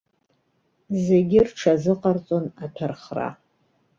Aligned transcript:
Зегьы 1.05 1.39
рҽазыҟарҵон 1.47 2.45
аҭәархра. 2.63 3.27